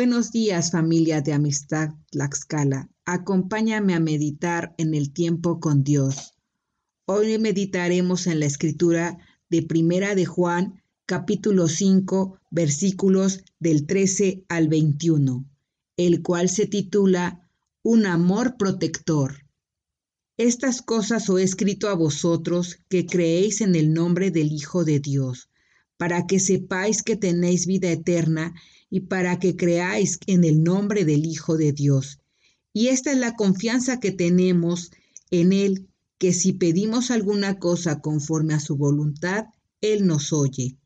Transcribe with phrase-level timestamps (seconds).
[0.00, 2.88] Buenos días familia de Amistad Tlaxcala.
[3.04, 6.34] Acompáñame a meditar en el tiempo con Dios.
[7.04, 9.18] Hoy meditaremos en la escritura
[9.50, 15.44] de Primera de Juan, capítulo 5, versículos del 13 al 21,
[15.96, 17.50] el cual se titula
[17.82, 19.46] Un amor protector.
[20.36, 25.00] Estas cosas os he escrito a vosotros que creéis en el nombre del Hijo de
[25.00, 25.47] Dios,
[25.98, 28.54] para que sepáis que tenéis vida eterna
[28.88, 32.20] y para que creáis en el nombre del Hijo de Dios.
[32.72, 34.92] Y esta es la confianza que tenemos
[35.30, 39.46] en Él, que si pedimos alguna cosa conforme a su voluntad,
[39.80, 40.76] Él nos oye.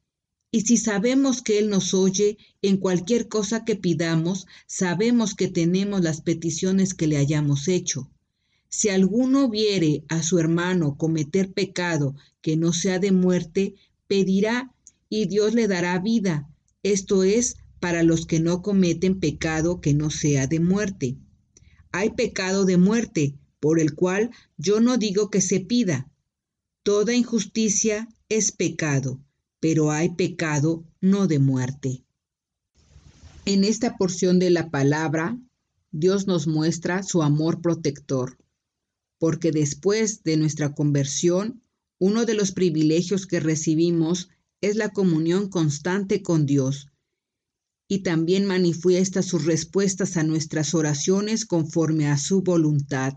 [0.51, 6.03] Y si sabemos que Él nos oye en cualquier cosa que pidamos, sabemos que tenemos
[6.03, 8.11] las peticiones que le hayamos hecho.
[8.69, 13.75] Si alguno viere a su hermano cometer pecado que no sea de muerte,
[14.07, 14.73] pedirá
[15.15, 16.49] y Dios le dará vida.
[16.83, 21.19] Esto es para los que no cometen pecado que no sea de muerte.
[21.91, 26.11] Hay pecado de muerte, por el cual yo no digo que se pida.
[26.83, 29.23] Toda injusticia es pecado,
[29.61, 32.05] pero hay pecado no de muerte.
[33.45, 35.39] En esta porción de la palabra,
[35.91, 38.39] Dios nos muestra su amor protector,
[39.19, 41.63] porque después de nuestra conversión,
[41.99, 44.31] uno de los privilegios que recibimos
[44.63, 46.87] es la comunión constante con Dios,
[47.89, 53.13] y también manifiesta sus respuestas a nuestras oraciones conforme a su voluntad,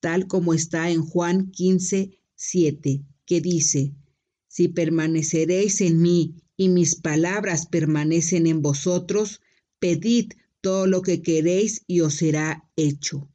[0.00, 3.94] tal como está en Juan 15, 7, que dice,
[4.48, 9.40] Si permaneceréis en mí y mis palabras permanecen en vosotros,
[9.78, 13.30] pedid todo lo que queréis y os será hecho.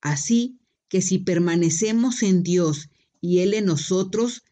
[0.00, 2.88] Así que si permanecemos en Dios
[3.20, 4.42] y Él en nosotros,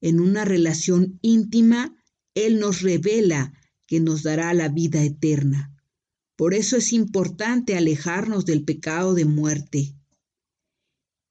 [0.00, 1.96] en una relación íntima,
[2.34, 3.52] Él nos revela
[3.86, 5.74] que nos dará la vida eterna.
[6.36, 9.94] Por eso es importante alejarnos del pecado de muerte.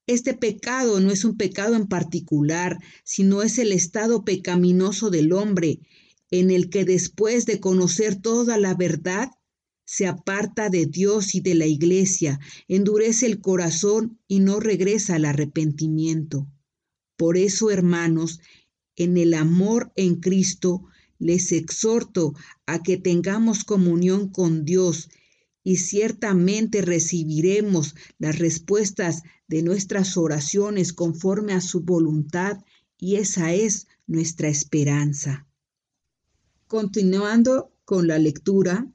[0.07, 5.79] Este pecado no es un pecado en particular, sino es el estado pecaminoso del hombre,
[6.31, 9.29] en el que después de conocer toda la verdad,
[9.85, 15.25] se aparta de Dios y de la iglesia, endurece el corazón y no regresa al
[15.25, 16.47] arrepentimiento.
[17.17, 18.39] Por eso, hermanos,
[18.99, 20.83] en el amor en Cristo,
[21.17, 25.09] les exhorto a que tengamos comunión con Dios
[25.63, 32.59] y ciertamente recibiremos las respuestas de nuestras oraciones conforme a su voluntad
[32.97, 35.47] y esa es nuestra esperanza.
[36.67, 38.88] Continuando con la lectura,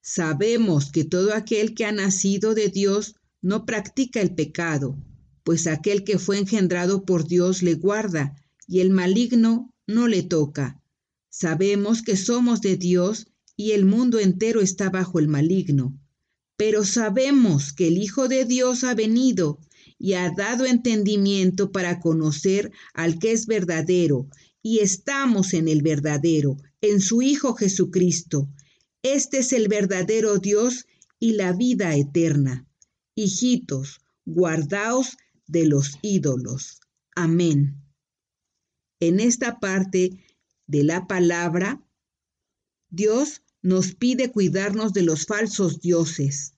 [0.00, 4.96] sabemos que todo aquel que ha nacido de Dios no practica el pecado,
[5.44, 8.34] pues aquel que fue engendrado por Dios le guarda
[8.66, 10.82] y el maligno no le toca.
[11.30, 15.98] Sabemos que somos de Dios y el mundo entero está bajo el maligno,
[16.56, 19.60] pero sabemos que el Hijo de Dios ha venido
[19.98, 24.28] y ha dado entendimiento para conocer al que es verdadero,
[24.62, 28.48] y estamos en el verdadero, en su Hijo Jesucristo.
[29.02, 30.86] Este es el verdadero Dios
[31.18, 32.66] y la vida eterna.
[33.14, 35.16] Hijitos, guardaos
[35.46, 36.80] de los ídolos.
[37.14, 37.85] Amén.
[39.00, 40.24] En esta parte
[40.66, 41.82] de la palabra,
[42.88, 46.54] Dios nos pide cuidarnos de los falsos dioses,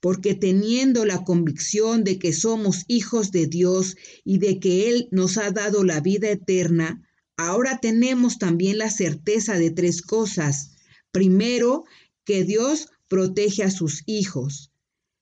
[0.00, 5.36] porque teniendo la convicción de que somos hijos de Dios y de que Él nos
[5.36, 7.06] ha dado la vida eterna,
[7.36, 10.76] ahora tenemos también la certeza de tres cosas.
[11.10, 11.84] Primero,
[12.24, 14.72] que Dios protege a sus hijos.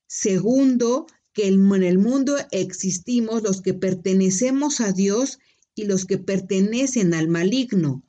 [0.07, 5.39] Segundo, que en el mundo existimos los que pertenecemos a Dios
[5.75, 8.05] y los que pertenecen al maligno.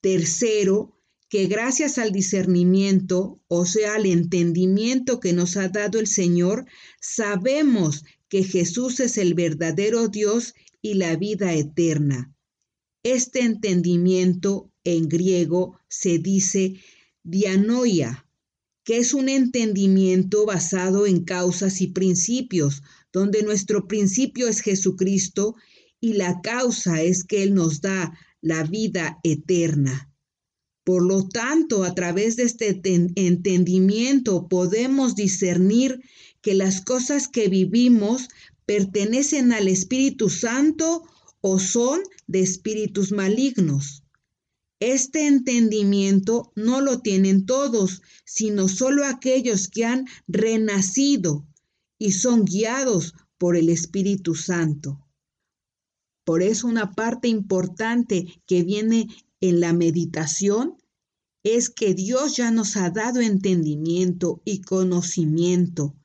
[0.00, 0.98] Tercero,
[1.28, 6.66] que gracias al discernimiento, o sea, al entendimiento que nos ha dado el Señor,
[7.00, 12.34] sabemos que Jesús es el verdadero Dios y la vida eterna.
[13.02, 16.80] Este entendimiento en griego se dice
[17.22, 18.26] dianoia,
[18.84, 22.82] que es un entendimiento basado en causas y principios,
[23.12, 25.56] donde nuestro principio es Jesucristo
[26.00, 30.10] y la causa es que Él nos da la vida eterna.
[30.84, 32.80] Por lo tanto, a través de este
[33.16, 36.00] entendimiento podemos discernir
[36.40, 38.28] que las cosas que vivimos
[38.64, 41.02] pertenecen al Espíritu Santo
[41.40, 44.02] o son de espíritus malignos.
[44.80, 51.46] Este entendimiento no lo tienen todos, sino solo aquellos que han renacido
[51.98, 55.07] y son guiados por el Espíritu Santo.
[56.28, 59.08] Por eso una parte importante que viene
[59.40, 60.76] en la meditación
[61.42, 65.96] es que Dios ya nos ha dado entendimiento y conocimiento.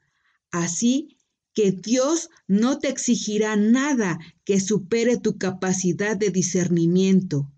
[0.49, 1.17] Así
[1.53, 7.51] que Dios no te exigirá nada que supere tu capacidad de discernimiento.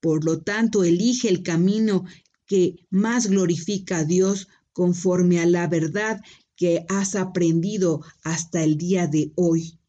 [0.00, 2.06] Por lo tanto, elige el camino
[2.46, 6.22] que más glorifica a Dios conforme a la verdad
[6.56, 9.79] que has aprendido hasta el día de hoy.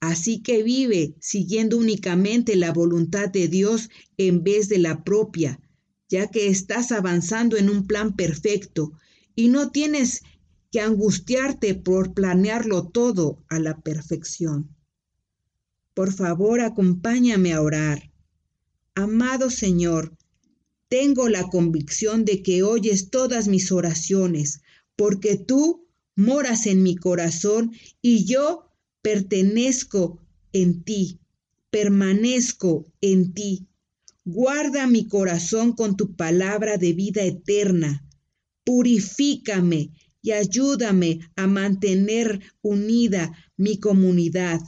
[0.00, 5.60] Así que vive siguiendo únicamente la voluntad de Dios en vez de la propia,
[6.08, 8.92] ya que estás avanzando en un plan perfecto
[9.34, 10.22] y no tienes
[10.70, 14.74] que angustiarte por planearlo todo a la perfección.
[15.94, 18.12] Por favor, acompáñame a orar.
[18.94, 20.16] Amado Señor,
[20.88, 24.62] tengo la convicción de que oyes todas mis oraciones,
[24.96, 28.67] porque tú moras en mi corazón y yo
[29.08, 30.20] pertenezco
[30.52, 31.18] en ti,
[31.70, 33.66] permanezco en ti.
[34.26, 38.04] Guarda mi corazón con tu palabra de vida eterna.
[38.64, 44.60] Purifícame y ayúdame a mantener unida mi comunidad.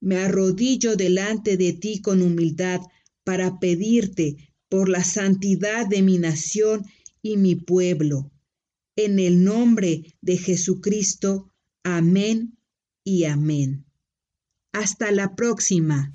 [0.00, 2.82] Me arrodillo delante de ti con humildad
[3.24, 6.84] para pedirte por la santidad de mi nación
[7.22, 8.30] y mi pueblo.
[8.96, 11.50] En el nombre de Jesucristo.
[11.84, 12.57] Amén
[13.08, 13.86] y amén.
[14.72, 16.12] Hasta la próxima.